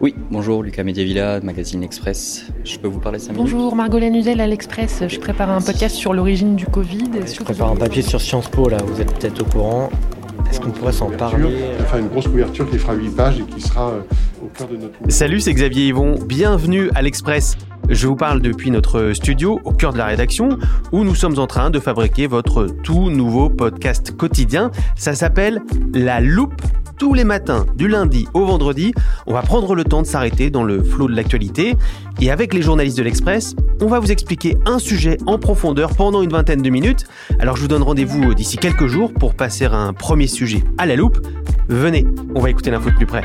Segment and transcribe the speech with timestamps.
[0.00, 2.46] Oui, bonjour, Lucas Mediavilla, Magazine Express.
[2.64, 5.02] Je peux vous parler 5 minutes Bonjour, Margolène Udel à l'Express.
[5.08, 7.10] Je prépare un podcast sur l'origine du Covid.
[7.26, 9.88] Je prépare un papier sur Sciences Po, là, vous êtes peut-être au courant.
[10.50, 11.48] Est-ce qu'on pourrait s'en parler
[11.80, 14.00] Enfin, une grosse couverture qui fera 8 pages et qui sera euh,
[14.44, 16.16] au cœur de notre Salut, c'est Xavier Yvon.
[16.26, 17.56] Bienvenue à l'Express.
[17.88, 20.50] Je vous parle depuis notre studio au cœur de la rédaction
[20.92, 24.70] où nous sommes en train de fabriquer votre tout nouveau podcast quotidien.
[24.94, 25.62] Ça s'appelle
[25.94, 26.60] La Loupe.
[26.98, 28.94] Tous les matins, du lundi au vendredi,
[29.26, 31.76] on va prendre le temps de s'arrêter dans le flot de l'actualité.
[32.22, 36.22] Et avec les journalistes de l'Express, on va vous expliquer un sujet en profondeur pendant
[36.22, 37.04] une vingtaine de minutes.
[37.38, 40.96] Alors je vous donne rendez-vous d'ici quelques jours pour passer un premier sujet à la
[40.96, 41.18] loupe.
[41.68, 43.24] Venez, on va écouter l'info de plus près.